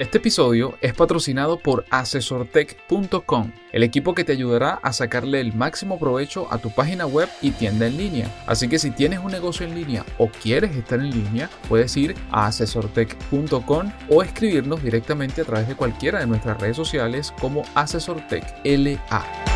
[0.00, 5.98] Este episodio es patrocinado por asesortech.com, el equipo que te ayudará a sacarle el máximo
[5.98, 8.34] provecho a tu página web y tienda en línea.
[8.46, 12.14] Así que si tienes un negocio en línea o quieres estar en línea, puedes ir
[12.30, 19.49] a asesortech.com o escribirnos directamente a través de cualquiera de nuestras redes sociales como asesortechLA.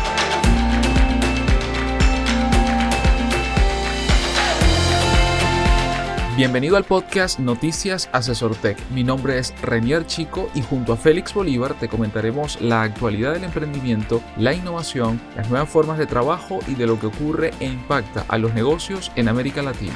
[6.35, 8.77] Bienvenido al podcast Noticias Asesor Tech.
[8.89, 13.45] Mi nombre es Renier Chico y junto a Félix Bolívar te comentaremos la actualidad del
[13.45, 18.25] emprendimiento, la innovación, las nuevas formas de trabajo y de lo que ocurre e impacta
[18.27, 19.95] a los negocios en América Latina.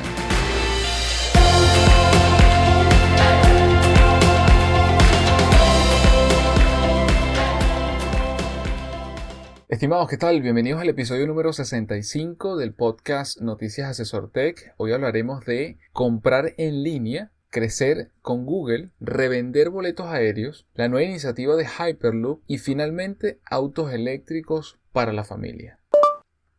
[9.80, 10.42] Estimados, ¿qué tal?
[10.42, 14.74] Bienvenidos al episodio número 65 del podcast Noticias Asesor Tech.
[14.76, 21.56] Hoy hablaremos de comprar en línea, crecer con Google, revender boletos aéreos, la nueva iniciativa
[21.56, 25.80] de Hyperloop y finalmente autos eléctricos para la familia.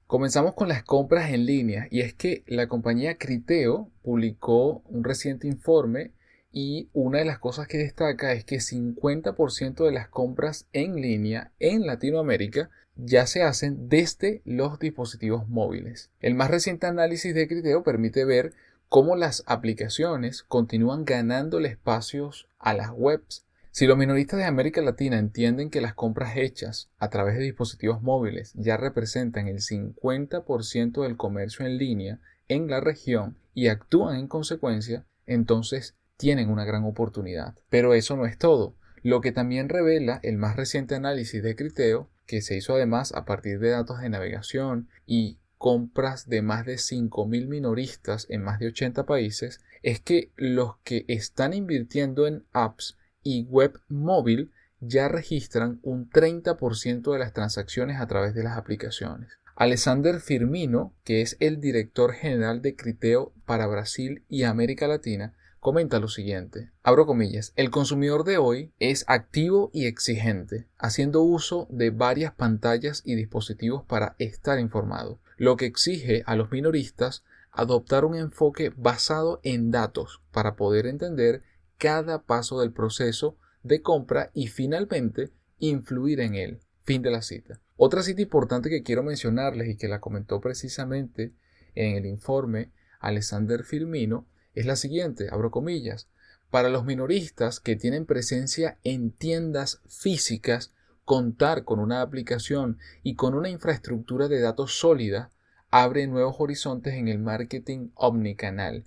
[0.07, 5.47] Comenzamos con las compras en línea y es que la compañía Criteo publicó un reciente
[5.47, 6.13] informe
[6.53, 11.53] y una de las cosas que destaca es que 50% de las compras en línea
[11.59, 12.71] en Latinoamérica
[13.05, 16.11] ya se hacen desde los dispositivos móviles.
[16.21, 18.53] El más reciente análisis de Criteo permite ver
[18.89, 23.47] cómo las aplicaciones continúan ganándole espacios a las webs.
[23.73, 28.03] Si los minoristas de América Latina entienden que las compras hechas a través de dispositivos
[28.03, 34.27] móviles ya representan el 50% del comercio en línea en la región y actúan en
[34.27, 37.55] consecuencia, entonces tienen una gran oportunidad.
[37.69, 38.75] Pero eso no es todo.
[39.03, 43.25] Lo que también revela el más reciente análisis de Criteo que se hizo además a
[43.25, 48.69] partir de datos de navegación y compras de más de 5.000 minoristas en más de
[48.69, 55.81] 80 países, es que los que están invirtiendo en apps y web móvil ya registran
[55.83, 59.29] un 30% de las transacciones a través de las aplicaciones.
[59.57, 66.01] Alexander Firmino, que es el director general de Criteo para Brasil y América Latina, comenta
[66.01, 71.91] lo siguiente, abro comillas, el consumidor de hoy es activo y exigente, haciendo uso de
[71.91, 78.17] varias pantallas y dispositivos para estar informado, lo que exige a los minoristas adoptar un
[78.17, 81.43] enfoque basado en datos para poder entender
[81.79, 86.61] cada paso del proceso de compra y finalmente influir en él.
[86.85, 87.61] Fin de la cita.
[87.77, 91.33] Otra cita importante que quiero mencionarles y que la comentó precisamente
[91.75, 96.09] en el informe Alexander Firmino es la siguiente, abro comillas,
[96.51, 100.73] para los minoristas que tienen presencia en tiendas físicas,
[101.05, 105.31] contar con una aplicación y con una infraestructura de datos sólida
[105.71, 108.85] abre nuevos horizontes en el marketing omnicanal.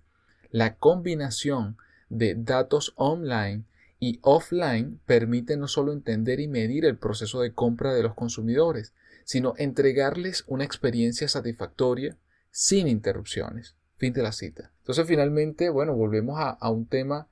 [0.51, 1.77] La combinación
[2.09, 3.63] de datos online
[3.99, 8.93] y offline permite no solo entender y medir el proceso de compra de los consumidores,
[9.23, 12.17] sino entregarles una experiencia satisfactoria
[12.51, 13.75] sin interrupciones.
[14.03, 14.69] Fin de la cita.
[14.79, 17.29] Entonces finalmente, bueno, volvemos a, un tema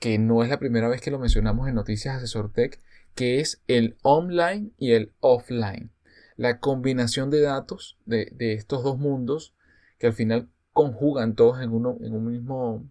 [0.00, 2.80] que no es la primera vez que lo mencionamos en Noticias Asesor Tech,
[3.14, 5.92] que es el online y el offline.
[6.34, 9.54] La combinación de datos de, estos dos mundos
[10.00, 12.84] que al final conjugan todos en, uno, en, un mismo,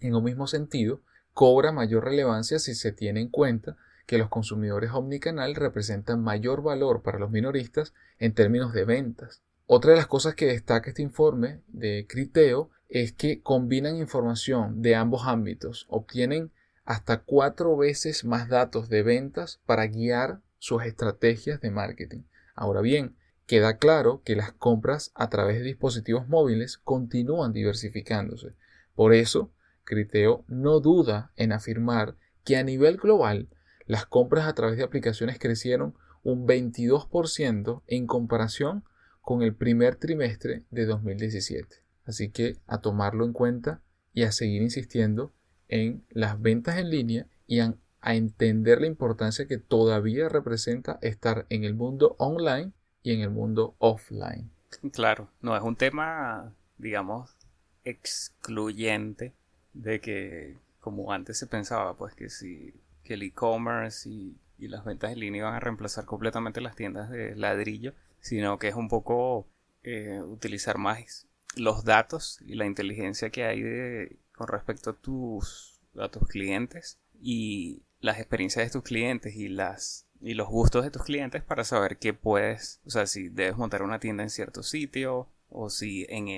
[0.00, 1.02] en un mismo sentido,
[1.34, 3.76] cobra mayor relevancia si se tiene en cuenta
[4.06, 9.40] que los consumidores omnicanal representan mayor valor para los minoristas en términos de ventas.
[9.66, 14.94] Otra de las cosas que destaca este informe de Criteo es que combinan información de
[14.94, 16.52] ambos ámbitos, obtienen
[16.84, 22.22] hasta cuatro veces más datos de ventas para guiar sus estrategias de marketing.
[22.54, 28.54] Ahora bien, queda claro que las compras a través de dispositivos móviles continúan diversificándose.
[28.94, 29.52] Por eso,
[29.84, 33.48] Criteo no duda en afirmar que a nivel global
[33.86, 38.84] las compras a través de aplicaciones crecieron un 22% en comparación
[39.22, 41.76] con el primer trimestre de 2017.
[42.04, 43.80] Así que a tomarlo en cuenta
[44.12, 45.32] y a seguir insistiendo
[45.68, 47.74] en las ventas en línea y a,
[48.04, 52.72] entender la importancia que todavía representa estar en el mundo online
[53.04, 54.50] y en el mundo offline.
[54.92, 57.36] Claro, no es un tema, digamos,
[57.84, 59.34] excluyente
[59.72, 64.84] de que, como antes se pensaba, pues que si que el e-commerce y, y las
[64.84, 68.88] ventas en línea iban a reemplazar completamente las tiendas de ladrillo, sino que es un
[68.88, 69.46] poco
[69.82, 76.08] eh, utilizar más los datos y la inteligencia que hay con respecto a tus, a
[76.08, 81.02] tus clientes y las experiencias de tus clientes y las y los gustos de tus
[81.02, 85.28] clientes para saber qué puedes, o sea, si debes montar una tienda en cierto sitio
[85.50, 86.28] o si en,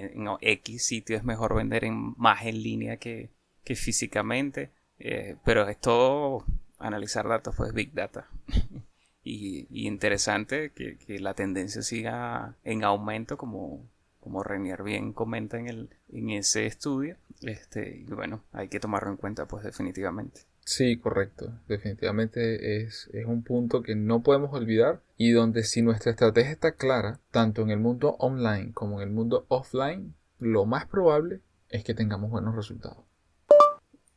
[0.41, 3.31] X sitio es mejor vender en, más en línea que,
[3.63, 4.71] que físicamente.
[4.99, 6.47] Eh, pero es todo
[6.79, 8.29] analizar datos, pues Big Data.
[9.25, 13.89] y, interesante que, la tendencia siga en aumento como,
[14.21, 17.17] como Renier bien comenta en, el, en ese estudio.
[17.43, 20.43] Este, y bueno, hay que tomarlo en cuenta pues definitivamente.
[20.67, 21.53] Sí, correcto.
[21.69, 26.73] Definitivamente es, es, un punto que no podemos olvidar y donde si nuestra estrategia está
[26.73, 31.85] clara, tanto en el mundo online como en el mundo offline, lo más probable es
[31.85, 33.05] que tengamos buenos resultados.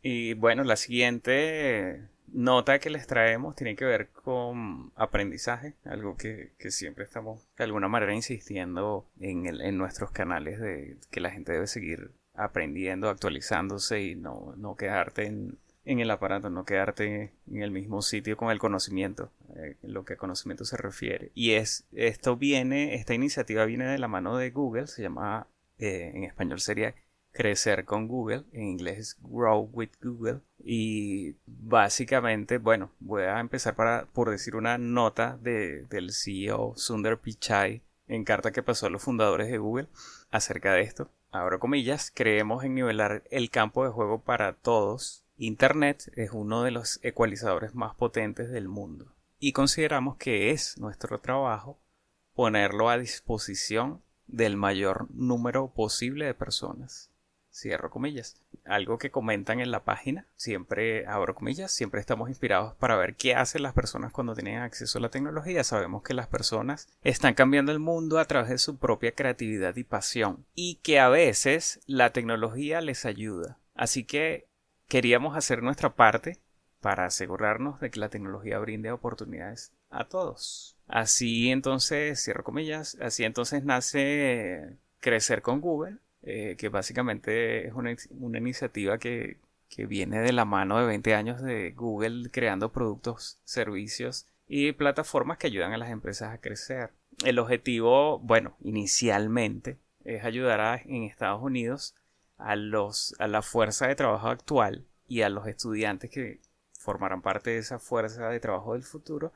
[0.01, 6.51] Y bueno, la siguiente nota que les traemos tiene que ver con aprendizaje, algo que,
[6.69, 11.67] siempre estamos de alguna manera insistiendo en, en nuestros canales de que la gente debe
[11.67, 15.57] seguir aprendiendo, actualizándose y no, no quedarte en,
[15.87, 20.13] en el aparato, no quedarte en el mismo sitio con el conocimiento, eh, lo que
[20.13, 21.31] a conocimiento se refiere.
[21.33, 25.47] Y es, esto viene, esta iniciativa viene de la mano de Google, se llama,
[25.79, 26.93] eh, en español sería
[27.31, 30.41] Crecer con Google, en inglés es Grow with Google.
[30.63, 37.19] Y básicamente, bueno, voy a empezar para, por decir una nota de, del CEO Sundar
[37.19, 39.87] Pichai en carta que pasó a los fundadores de Google
[40.31, 41.09] acerca de esto.
[41.31, 46.71] Abro comillas, creemos en nivelar el campo de juego para todos Internet es uno de
[46.71, 51.79] los ecualizadores más potentes del mundo y consideramos que es nuestro trabajo
[52.33, 57.11] ponerlo a disposición del mayor número posible de personas.
[57.57, 58.39] Cierro comillas.
[58.65, 63.33] Algo que comentan en la página, siempre abro comillas, siempre estamos inspirados para ver qué
[63.33, 65.63] hacen las personas cuando tienen acceso a la tecnología.
[65.63, 69.83] Sabemos que las personas están cambiando el mundo a través de su propia creatividad y
[69.83, 73.57] pasión y que a veces la tecnología les ayuda.
[73.73, 74.47] Así que
[74.87, 76.37] queríamos hacer nuestra parte
[76.79, 80.77] para asegurarnos de que la tecnología brinde oportunidades a todos.
[80.85, 85.97] Así entonces, cierro comillas, así entonces nace Crecer con Google,
[86.29, 87.95] eh, que básicamente es una,
[88.37, 89.37] iniciativa que,
[89.69, 95.37] que, viene de la mano de 20 años de Google creando productos, servicios y plataformas
[95.37, 96.91] que ayudan a las empresas a crecer.
[97.23, 101.95] El objetivo, bueno, inicialmente es ayudar a, en Estados Unidos
[102.37, 106.41] a, los, a la fuerza de trabajo actual y a los estudiantes que
[106.77, 109.31] formarán parte de esa fuerza de trabajo del futuro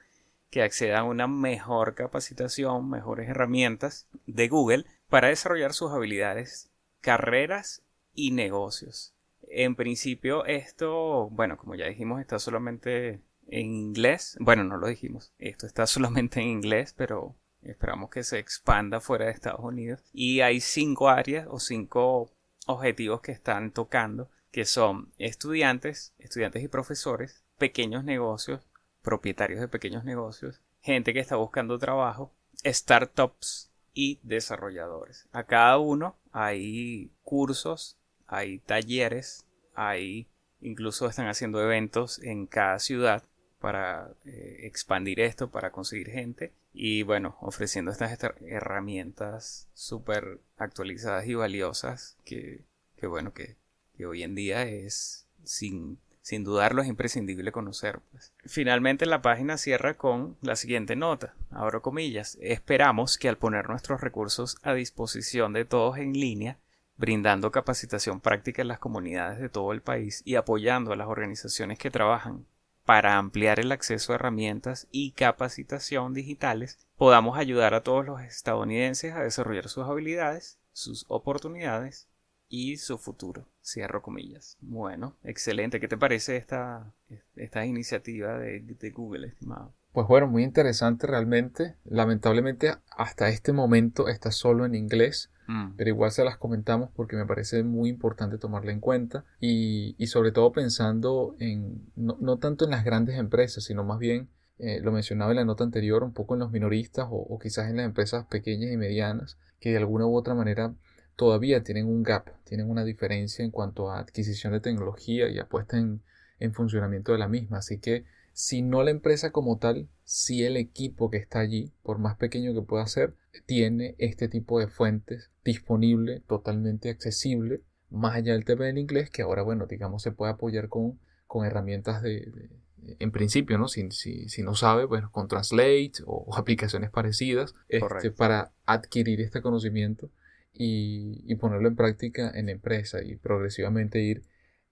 [0.49, 6.70] que accedan a una mejor capacitación, mejores herramientas de Google para desarrollar sus habilidades,
[7.01, 7.83] carreras
[8.13, 9.13] y negocios.
[9.41, 14.37] En principio esto, bueno, como ya dijimos, está solamente en inglés.
[14.39, 15.33] Bueno, no lo dijimos.
[15.39, 20.01] Esto está solamente en inglés, pero esperamos que se expanda fuera de Estados Unidos.
[20.13, 22.31] Y hay cinco áreas o cinco
[22.67, 28.67] objetivos que están tocando, que son estudiantes, estudiantes y profesores, pequeños negocios,
[29.01, 32.33] propietarios de pequeños negocios, gente que está buscando trabajo,
[32.65, 35.27] startups y desarrolladores.
[35.31, 37.97] A cada uno hay cursos,
[38.27, 39.45] hay talleres,
[39.75, 40.27] hay
[40.61, 43.23] incluso están haciendo eventos en cada ciudad
[43.59, 51.35] para eh, expandir esto, para conseguir gente y bueno, ofreciendo estas herramientas súper actualizadas y
[51.35, 52.63] valiosas que,
[53.01, 53.57] bueno, que,
[54.05, 57.99] hoy en día es sin, sin dudarlo es imprescindible conocer.
[58.11, 58.33] Pues.
[58.45, 64.01] Finalmente la página cierra con la siguiente nota, abro comillas, esperamos que al poner nuestros
[64.01, 66.57] recursos a disposición de todos en línea,
[66.97, 71.79] brindando capacitación práctica en las comunidades de todo el país y apoyando a las organizaciones
[71.79, 72.45] que trabajan
[72.85, 79.13] para ampliar el acceso a herramientas y capacitación digitales, podamos ayudar a todos los estadounidenses
[79.13, 82.07] a desarrollar sus habilidades, sus oportunidades
[82.51, 83.47] y su futuro.
[83.63, 84.57] Cierro comillas.
[84.59, 85.79] Bueno, excelente.
[85.79, 86.93] ¿Qué te parece esta,
[87.35, 89.73] esta iniciativa de, de Google, estimado?
[89.93, 91.75] Pues bueno, muy interesante realmente.
[91.85, 95.31] Lamentablemente hasta este momento está solo en inglés.
[95.47, 95.75] Mm.
[95.77, 100.31] Pero igual se las comentamos porque me parece muy importante tomarla en cuenta y, sobre
[100.31, 104.29] todo pensando en no, tanto en las grandes empresas, sino más bien,
[104.59, 107.77] eh, lo mencionaba en la nota anterior, un poco en los minoristas o, quizás en
[107.77, 110.73] las empresas pequeñas y medianas que de alguna u otra manera
[111.21, 115.77] todavía tienen un gap, tienen una diferencia en cuanto a adquisición de tecnología y apuesta
[115.77, 116.01] en,
[116.39, 117.59] en funcionamiento de la misma.
[117.59, 121.99] Así que si no la empresa como tal, si el equipo que está allí, por
[121.99, 123.13] más pequeño que pueda ser,
[123.45, 127.61] tiene este tipo de fuentes disponible, totalmente accesible,
[127.91, 131.45] más allá del tema del inglés, que ahora, bueno, digamos, se puede apoyar con, con
[131.45, 132.49] herramientas de,
[132.97, 133.67] en principio, ¿no?
[133.67, 140.09] Si, si, no sabe, bueno, con Translate o, aplicaciones parecidas este, para adquirir este conocimiento
[140.53, 144.23] y, ponerlo en práctica en empresa y progresivamente ir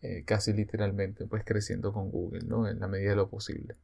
[0.02, 2.68] eh, casi literalmente pues creciendo con Google, ¿no?
[2.68, 3.76] En la medida de lo posible.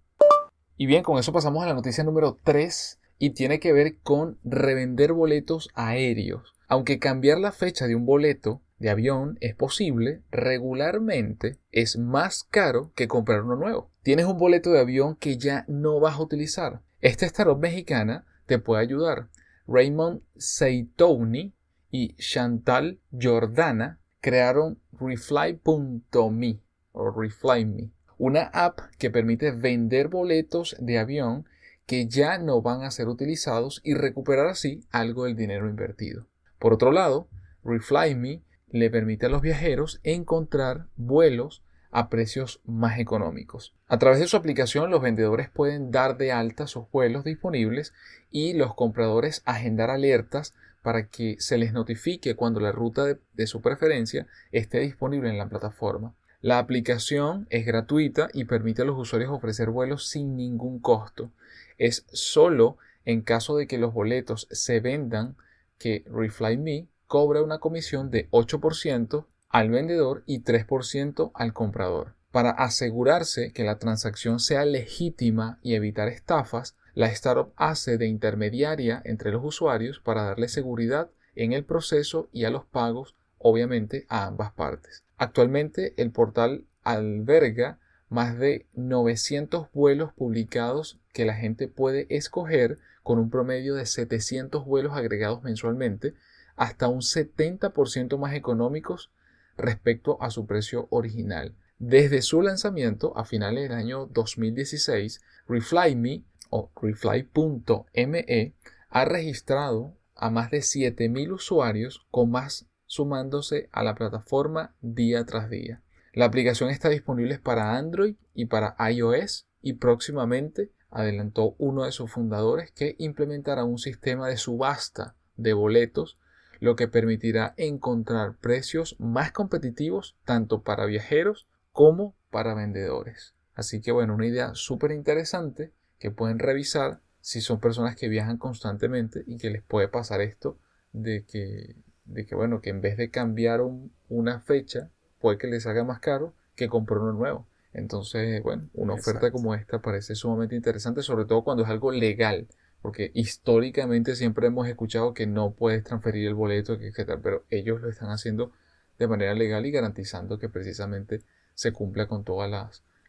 [0.77, 4.37] Y bien, con eso pasamos a la noticia número 3 y tiene que ver con
[4.43, 6.53] revender boletos aéreos.
[6.67, 12.91] Aunque cambiar la fecha de un boleto de avión es posible, regularmente es más caro
[12.95, 13.91] que comprar uno nuevo.
[14.03, 16.81] Tienes un boleto de avión que ya no vas a utilizar.
[16.99, 19.29] Esta startup mexicana te puede ayudar.
[19.67, 21.54] Raymond Seitouni
[21.95, 26.59] y Chantal Jordana crearon Refly.me
[26.91, 31.45] o ReflyMe, una app que permite vender boletos de avión
[31.85, 36.27] que ya no van a ser utilizados y recuperar así algo del dinero invertido.
[36.59, 37.29] Por otro lado,
[37.63, 43.73] ReflyMe le permite a los viajeros encontrar vuelos a precios más económicos.
[43.87, 47.93] A través de su aplicación los vendedores pueden dar de alta sus vuelos disponibles
[48.31, 50.53] y los compradores agendar alertas
[50.85, 55.49] para que se les notifique cuando la ruta de, su preferencia esté disponible en la
[55.49, 56.13] plataforma.
[56.41, 61.31] La aplicación es gratuita y permite a los usuarios ofrecer vuelos sin ningún costo.
[61.79, 65.35] Es solo en caso de que los boletos se vendan
[65.79, 72.13] que ReflyMe cobra una comisión de 8% al vendedor y 3% al comprador.
[72.29, 79.01] Para asegurarse que la transacción sea legítima y evitar estafas, la startup hace de intermediaria
[79.05, 84.25] entre los usuarios para darle seguridad en el proceso y a los pagos, obviamente a
[84.25, 85.03] ambas partes.
[85.17, 93.19] Actualmente el portal alberga más de 900 vuelos publicados que la gente puede escoger con
[93.19, 96.13] un promedio de 700 vuelos agregados mensualmente,
[96.55, 99.11] hasta un 70% más económicos
[99.57, 101.53] respecto a su precio original.
[101.77, 108.53] Desde su lanzamiento a finales del año 2016, ReflyMe o Refly.me
[108.89, 115.49] ha registrado a más de 7.000 usuarios con más sumándose a la plataforma día tras
[115.49, 115.81] día.
[116.13, 122.09] La aplicación está disponible para Android y para iOS y próximamente adelantó uno de sus
[122.09, 126.17] fundadores que implementará un sistema de subasta de boletos
[126.59, 133.35] lo que permitirá encontrar precios más competitivos tanto para viajeros como para vendedores.
[133.53, 138.37] Así que bueno, una idea súper interesante que pueden revisar si son personas que viajan
[138.37, 140.59] constantemente y que les puede pasar esto
[140.91, 141.75] de que,
[142.05, 143.61] de que bueno, que en vez de cambiar
[144.09, 147.47] una fecha, puede que les haga más caro que comprar uno nuevo.
[147.73, 152.47] Entonces, bueno, una oferta como esta parece sumamente interesante, sobre todo cuando es algo legal
[152.85, 157.19] porque históricamente siempre hemos escuchado que no puedes transferir el boleto, etc.
[157.19, 158.51] Pero ellos lo están haciendo
[158.99, 161.23] de manera legal y garantizando que precisamente
[161.55, 162.43] se cumpla con todos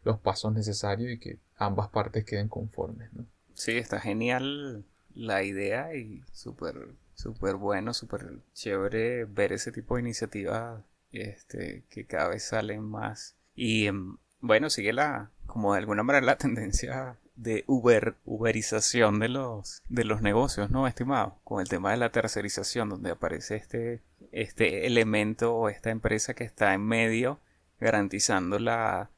[0.07, 3.13] los pasos necesarios y que ambas partes queden conformes.
[3.13, 3.27] ¿no?
[3.55, 4.85] Sí, está genial
[5.15, 12.05] la idea y súper súper bueno, súper chévere ver ese tipo de iniciativas este, que
[12.05, 13.35] cada vez salen más.
[13.55, 19.29] Y em, bueno, sigue la, como de alguna manera la tendencia de Uber, uberización de
[19.29, 21.39] los, de los negocios, ¿no, estimado?
[21.43, 26.45] Con el tema de la tercerización, donde aparece este, este elemento o esta empresa que
[26.45, 27.41] está en medio
[27.81, 29.11] garantizando la,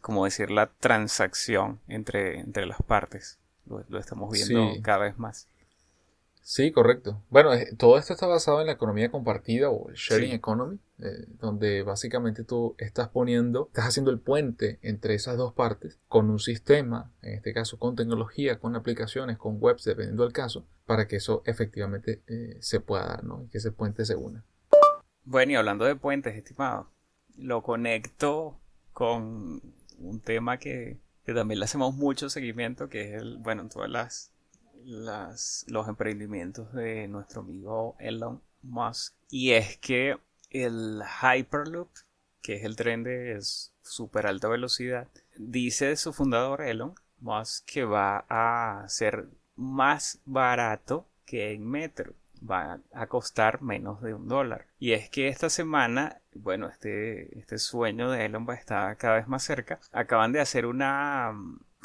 [0.00, 3.38] como decir, la transacción entre, entre las partes.
[3.66, 5.46] Lo, estamos viendo cada vez más.
[6.48, 7.22] Sí, correcto.
[7.28, 11.26] Bueno, eh, todo esto está basado en la economía compartida o el sharing economy, eh,
[11.38, 16.38] donde básicamente tú estás poniendo, estás haciendo el puente entre esas dos partes con un
[16.38, 21.16] sistema, en este caso con tecnología, con aplicaciones, con webs, dependiendo del caso, para que
[21.16, 23.42] eso efectivamente eh, se pueda dar, ¿no?
[23.42, 24.42] Y que ese puente se una.
[25.24, 26.88] Bueno, y hablando de puentes, estimado,
[27.36, 28.58] lo conecto
[28.98, 29.62] con
[30.00, 34.32] un tema que, que también le hacemos mucho seguimiento, que es el, bueno, todas las
[34.84, 39.14] las, los emprendimientos de nuestro amigo Elon Musk.
[39.30, 40.18] Y es que
[40.50, 41.90] el Hyperloop,
[42.42, 43.38] que es el tren de
[43.82, 51.52] super alta velocidad, dice su fundador Elon Musk que va a ser más barato que
[51.52, 52.14] en metro.
[52.48, 54.66] Va a costar menos de un dólar.
[54.78, 59.42] Y es que esta semana, bueno, este, este sueño de Elon estar cada vez más
[59.42, 59.80] cerca.
[59.92, 61.32] Acaban de hacer una,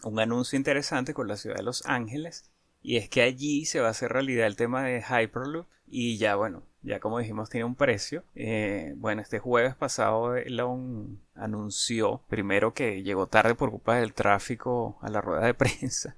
[0.03, 2.51] un anuncio interesante con la ciudad de Los Ángeles
[2.83, 6.35] y es que allí se va a hacer realidad el tema de Hyperloop y ya
[6.35, 8.23] bueno, ya como dijimos tiene un precio.
[8.35, 14.97] Eh, bueno, este jueves pasado Elon anunció primero que llegó tarde por culpa del tráfico
[15.01, 16.17] a la rueda de prensa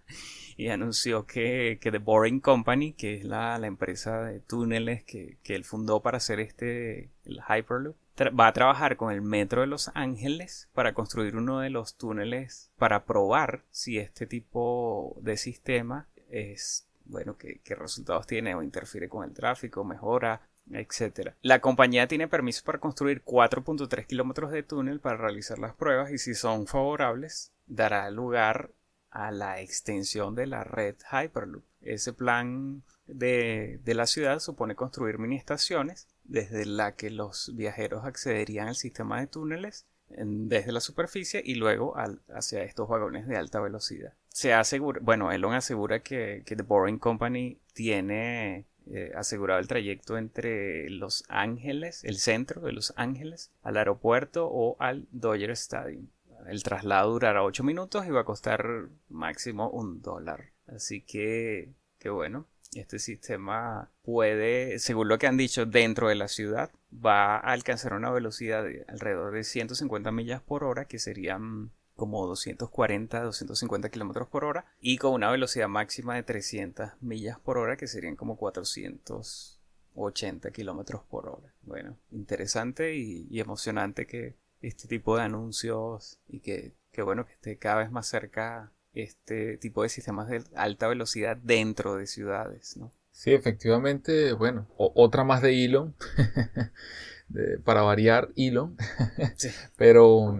[0.58, 5.56] y anunció que, que The Boring Company, que es la, empresa de túneles que, que,
[5.56, 7.96] él fundó para hacer este el Hyperloop,
[8.40, 12.72] va a trabajar con el Metro de Los Ángeles para construir uno de los túneles
[12.78, 19.28] para probar si este tipo de sistema es, bueno, qué, resultados tiene o interfiere con
[19.28, 21.36] el tráfico, mejora, etcétera.
[21.42, 26.18] La compañía tiene permiso para construir 4.3 kilómetros de túnel para realizar las pruebas y
[26.18, 28.72] si son favorables dará lugar
[29.16, 31.64] a la extensión de la red Hyperloop.
[31.82, 38.68] Ese plan de, la ciudad supone construir mini estaciones desde la que los viajeros accederían
[38.68, 41.96] al sistema de túneles desde la superficie y luego
[42.34, 44.14] hacia estos vagones de alta velocidad.
[44.30, 50.18] Se asegura, bueno, Elon asegura que, que The Boring Company tiene eh, asegurado el trayecto
[50.18, 56.08] entre Los Ángeles, el centro de Los Ángeles, al aeropuerto o al Dodger Stadium.
[56.48, 60.52] El traslado durará 8 minutos y va a costar máximo un dólar.
[60.68, 66.28] Así que, que bueno, este sistema puede, según lo que han dicho, dentro de la
[66.28, 71.72] ciudad, va a alcanzar una velocidad de alrededor de 150 millas por hora, que serían
[71.96, 77.58] como 240, 250 kilómetros por hora, y con una velocidad máxima de 300 millas por
[77.58, 81.54] hora, que serían como 480 kilómetros por hora.
[81.62, 87.58] Bueno, interesante y, emocionante que este tipo de anuncios y que, que bueno que esté
[87.58, 92.92] cada vez más cerca este tipo de sistemas de alta velocidad dentro de ciudades, ¿no?
[93.12, 95.96] Sí, efectivamente, bueno, otra más de Elon,
[97.64, 98.76] para variar Elon,
[99.78, 100.38] pero,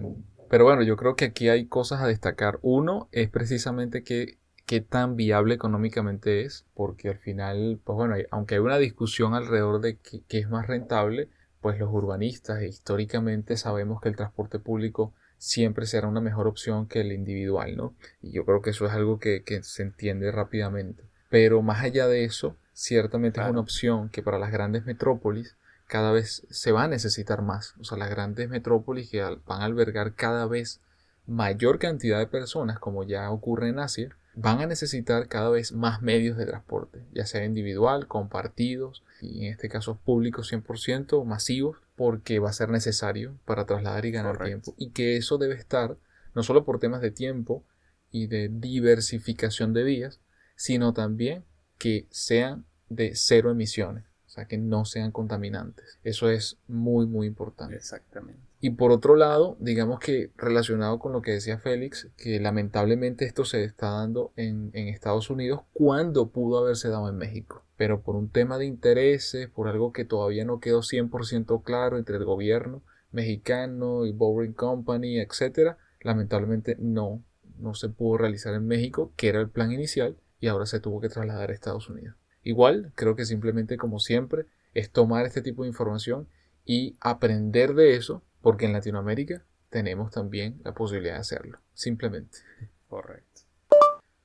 [0.50, 2.60] pero bueno, yo creo que aquí hay cosas a destacar.
[2.62, 8.56] Uno es precisamente que qué tan viable económicamente es, porque al final, pues bueno, aunque
[8.56, 11.30] hay una discusión alrededor de qué es más rentable,
[11.66, 17.02] pues los urbanistas históricamente sabemos que el transporte público siempre será una mejor opción que
[17.02, 17.96] el individual, ¿no?
[18.22, 21.02] Y yo creo que eso es algo que, se entiende rápidamente.
[21.28, 25.56] Pero más allá de eso, ciertamente es una opción que para las grandes metrópolis
[25.88, 27.74] cada vez se va a necesitar más.
[27.80, 30.82] O sea, las grandes metrópolis que van a albergar cada vez
[31.26, 36.02] mayor cantidad de personas, como ya ocurre en Asia, van a necesitar cada vez más
[36.02, 42.40] medios de transporte, ya sea individual, compartidos y en este caso públicos 100% masivos, porque
[42.40, 44.76] va a ser necesario para trasladar y ganar tiempo.
[44.78, 45.98] Y que eso debe estar
[46.34, 47.64] no solo por temas de tiempo
[48.12, 50.20] y de diversificación de vías,
[50.56, 51.46] sino también
[51.78, 55.98] que sean de cero emisiones, o sea, que no sean contaminantes.
[56.04, 57.76] Eso es muy, muy importante.
[57.76, 58.45] Exactamente.
[58.60, 63.46] Y por otro lado, digamos que relacionado con lo que decía Félix, que lamentablemente esto
[63.46, 67.64] se está dando en, Estados Unidos cuando pudo haberse dado en México.
[67.78, 72.18] Pero por un tema de intereses, por algo que todavía no quedó 100% claro entre
[72.18, 77.24] el gobierno mexicano y Boring Company, etc., lamentablemente no,
[77.58, 81.02] no se pudo realizar en México, que era el plan inicial, y ahora se tuvo
[81.02, 82.16] que trasladar a Estados Unidos.
[82.44, 86.28] Igual, creo que simplemente como siempre, es tomar este tipo de información
[86.66, 92.38] y aprender de eso porque en Latinoamérica tenemos también la posibilidad de hacerlo, simplemente.
[92.88, 93.42] Correcto.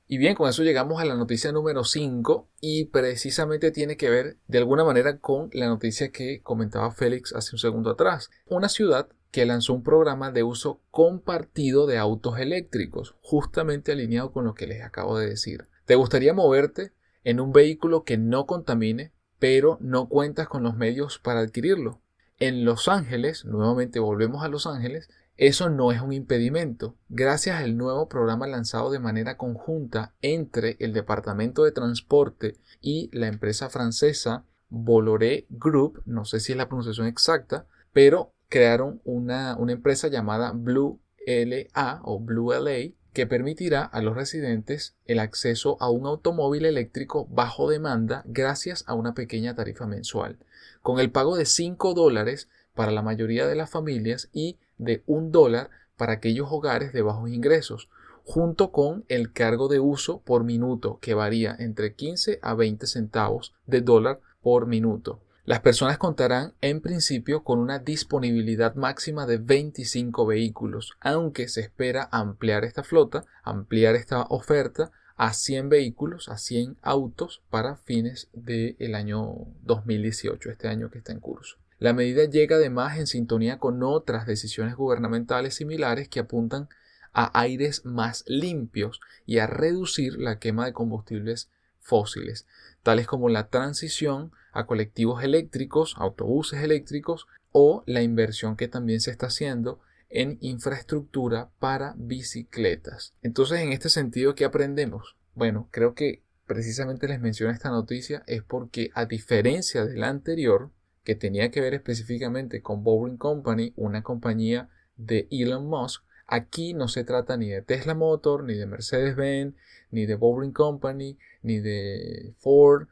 [0.05, 4.37] Y bien, con eso llegamos a la noticia número 5 y precisamente tiene que ver
[4.45, 8.29] de alguna manera con la noticia que comentaba Félix hace un segundo atrás.
[8.45, 14.45] Una ciudad que lanzó un programa de uso compartido de autos eléctricos, justamente alineado con
[14.45, 15.67] lo que les acabo de decir.
[15.85, 21.17] ¿Te gustaría moverte en un vehículo que no contamine, pero no cuentas con los medios
[21.17, 22.00] para adquirirlo?
[22.41, 26.95] En Los Ángeles, nuevamente volvemos a Los Ángeles, eso no es un impedimento.
[27.07, 33.27] Gracias al nuevo programa lanzado de manera conjunta entre el Departamento de Transporte y la
[33.27, 39.73] empresa francesa Bolloré Group, no sé si es la pronunciación exacta, pero crearon una, una
[39.73, 45.89] empresa llamada Blue LA o Blue LA que permitirá a los residentes el acceso a
[45.89, 50.37] un automóvil eléctrico bajo demanda gracias a una pequeña tarifa mensual
[50.81, 55.29] con el pago de 5 dólares para la mayoría de las familias y de 1
[55.29, 57.89] dólar para aquellos hogares de bajos ingresos,
[58.23, 63.53] junto con el cargo de uso por minuto que varía entre 15 a 20 centavos
[63.67, 65.19] de dólar por minuto.
[65.43, 72.07] Las personas contarán en principio con una disponibilidad máxima de 25 vehículos, aunque se espera
[72.11, 78.93] ampliar esta flota, ampliar esta oferta a 100 vehículos, a 100 autos para fines del
[78.93, 81.57] año 2018, este año que está en curso.
[81.79, 86.69] La medida llega además en sintonía con otras decisiones gubernamentales similares que apuntan
[87.13, 91.49] a aires más limpios y a reducir la quema de combustibles
[91.79, 92.45] fósiles,
[92.83, 99.11] tales como la transición a colectivos eléctricos, autobuses eléctricos o la inversión que también se
[99.11, 103.13] está haciendo en infraestructura para bicicletas.
[103.21, 105.15] Entonces, en este sentido, ¿qué aprendemos?
[105.33, 110.71] Bueno, creo que precisamente les menciono esta noticia es porque a diferencia de la anterior,
[111.03, 116.87] que tenía que ver específicamente con Boring Company, una compañía de Elon Musk, aquí no
[116.87, 119.55] se trata ni de Tesla Motor, ni de Mercedes-Benz,
[119.91, 122.87] ni de Boring Company, ni de Ford,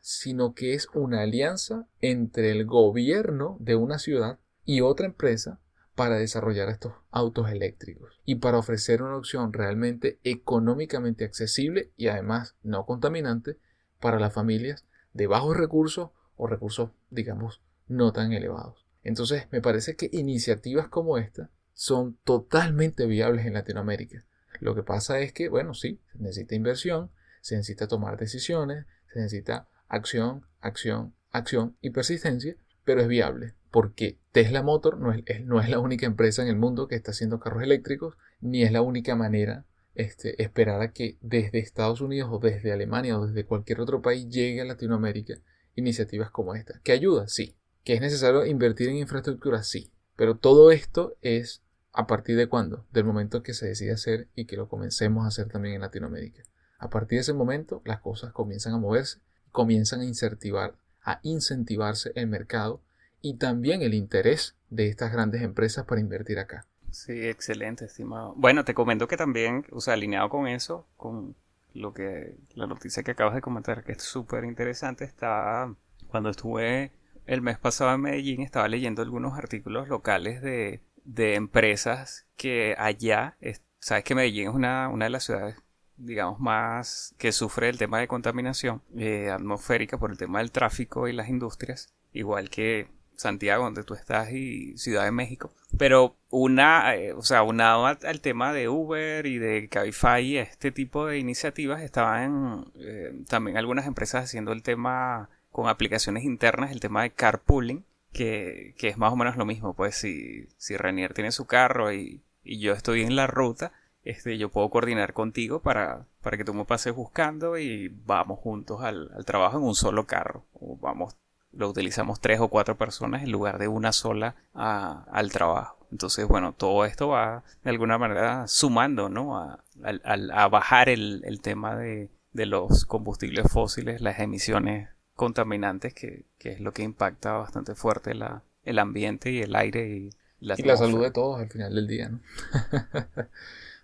[0.00, 5.60] sino que es una alianza entre el gobierno de una ciudad y otra empresa
[5.94, 12.54] para desarrollar estos autos eléctricos y para ofrecer una opción realmente económicamente accesible y además
[12.62, 13.58] no contaminante
[13.98, 18.86] para las familias de bajos recursos o recursos, digamos, no tan elevados.
[19.02, 24.24] Entonces, me parece que iniciativas como esta son totalmente viables en Latinoamérica.
[24.60, 29.20] Lo que pasa es que, bueno, sí, se necesita inversión, se necesita tomar decisiones, se
[29.20, 35.60] necesita acción, acción, acción y persistencia, pero es viable porque Tesla Motor no es, no
[35.60, 38.82] es la única empresa en el mundo que está haciendo carros eléctricos, ni es la
[38.82, 43.80] única manera este, esperar a que desde Estados Unidos o desde Alemania o desde cualquier
[43.80, 45.34] otro país llegue a Latinoamérica
[45.74, 46.80] iniciativas como esta.
[46.82, 47.28] ¿Que ayuda?
[47.28, 47.56] Sí.
[47.84, 49.62] ¿Que es necesario invertir en infraestructura?
[49.62, 49.92] Sí.
[50.16, 52.86] Pero todo esto es a partir de cuándo?
[52.92, 56.42] Del momento que se decide hacer y que lo comencemos a hacer también en Latinoamérica.
[56.78, 59.20] A partir de ese momento las cosas comienzan a moverse,
[59.52, 62.80] comienzan a incentivar, a incentivarse el mercado
[63.20, 66.66] y también el interés de estas grandes empresas para invertir acá.
[66.90, 68.34] Sí, excelente, estimado.
[68.36, 71.36] Bueno, te comento que también, o sea, alineado con eso, con
[71.74, 75.74] lo que la noticia que acabas de comentar, que es súper interesante, está
[76.08, 76.92] cuando estuve
[77.26, 83.36] el mes pasado en Medellín, estaba leyendo algunos artículos locales de, de empresas que allá,
[83.80, 85.56] sabes que Medellín es una, una de las ciudades
[85.98, 91.08] digamos, más que sufre el tema de contaminación eh, atmosférica por el tema del tráfico
[91.08, 95.52] y las industrias, igual que Santiago, donde tú estás, y Ciudad de México.
[95.76, 101.06] Pero una, eh, o sea, unado al, tema de Uber y de Cabify este tipo
[101.06, 107.02] de iniciativas, estaban eh, también algunas empresas haciendo el tema con aplicaciones internas, el tema
[107.02, 109.74] de carpooling, que, que es más o menos lo mismo.
[109.74, 113.72] Pues si, si Renier tiene su carro y, y yo estoy en la ruta,
[114.08, 118.82] este, yo puedo coordinar contigo para, para que tú me pases buscando y vamos juntos
[118.82, 120.46] al, al trabajo en un solo carro.
[120.54, 121.14] O vamos
[121.52, 125.86] lo utilizamos tres o cuatro personas en lugar de una sola al trabajo.
[125.90, 129.38] Entonces, bueno, todo esto va de alguna manera sumando, ¿no?
[129.38, 136.26] A, a, bajar el, el tema de, de, los combustibles fósiles, las emisiones contaminantes, que,
[136.38, 140.54] que, es lo que impacta bastante fuerte la, el ambiente y el aire y la,
[140.58, 142.20] y la salud de todos al final del día, ¿no?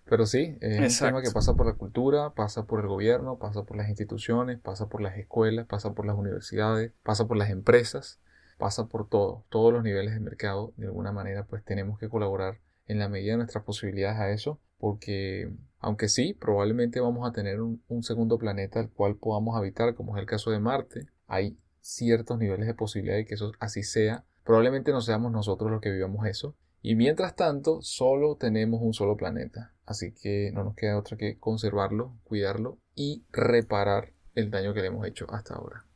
[0.07, 3.65] Pero sí, es un tema que pasa por la cultura, pasa por el gobierno, pasa
[3.65, 8.21] por las instituciones, pasa por las escuelas, pasa por las universidades, pasa por las empresas,
[8.59, 10.75] pasa por todo, todos los niveles de mercado.
[10.77, 14.61] De alguna manera, pues tenemos que colaborar en la medida de nuestras posibilidades a eso,
[14.79, 19.95] porque aunque sí, probablemente vamos a tener un, un segundo planeta al cual podamos habitar,
[19.95, 23.83] como es el caso de Marte, hay ciertos niveles de posibilidad de que eso así
[23.83, 24.25] sea.
[24.45, 26.55] Probablemente no seamos nosotros los que vivamos eso,
[26.87, 29.73] y mientras tanto, solo tenemos un solo planeta.
[29.87, 34.89] Así que no nos queda otra que conservarlo, cuidarlo y reparar el daño que le
[34.89, 35.87] hemos hecho hasta ahora.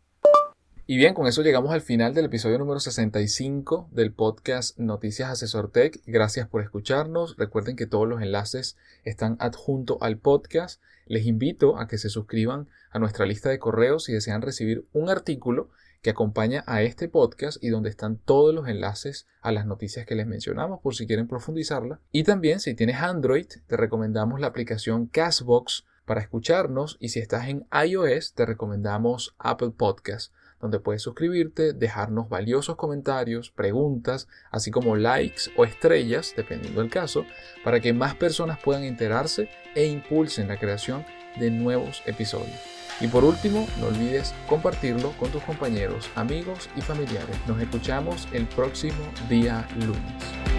[0.87, 5.71] Y bien, con eso llegamos al final del episodio número 65 del podcast Noticias Asesor
[5.71, 6.01] Tech.
[6.07, 7.37] Gracias por escucharnos.
[7.37, 10.81] Recuerden que todos los enlaces están adjunto al podcast.
[11.05, 15.11] Les invito a que se suscriban a nuestra lista de correos si desean recibir un
[15.11, 15.69] artículo
[16.03, 20.15] que acompaña a este podcast y donde están todos los enlaces a las noticias que
[20.15, 22.01] les mencionamos por si quieren profundizarla.
[22.13, 27.49] Y también si tienes Android, te recomendamos la aplicación Castbox para escucharnos y si estás
[27.49, 34.97] en iOS, te recomendamos Apple Podcast donde puedes suscribirte, dejarnos valiosos comentarios, preguntas, así como
[34.97, 37.25] likes o estrellas, dependiendo del caso,
[37.65, 41.05] para que más personas puedan enterarse e impulsen la creación
[41.39, 42.78] de nuevos episodios.
[43.01, 47.37] Y por último, no olvides compartirlo con tus compañeros, amigos y familiares.
[47.47, 50.58] Nos escuchamos el próximo día lunes.